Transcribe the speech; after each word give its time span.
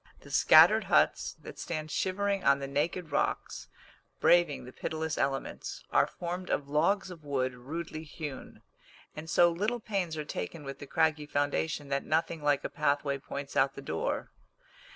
The 0.21 0.31
scattered 0.31 0.85
huts 0.85 1.35
that 1.43 1.59
stand 1.59 1.91
shivering 1.91 2.43
on 2.43 2.57
the 2.57 2.65
naked 2.65 3.11
rocks, 3.11 3.67
braving 4.19 4.65
the 4.65 4.73
pitiless 4.73 5.15
elements, 5.15 5.83
are 5.91 6.07
formed 6.07 6.49
of 6.49 6.67
logs 6.67 7.11
of 7.11 7.23
wood 7.23 7.53
rudely 7.53 8.01
hewn; 8.01 8.63
and 9.15 9.29
so 9.29 9.51
little 9.51 9.79
pains 9.79 10.17
are 10.17 10.25
taken 10.25 10.63
with 10.63 10.79
the 10.79 10.87
craggy 10.87 11.27
foundation 11.27 11.89
that 11.89 12.03
nothing 12.03 12.41
like 12.41 12.63
a 12.63 12.67
pathway 12.69 13.19
points 13.19 13.55
out 13.55 13.75
the 13.75 13.81
door. 13.83 14.31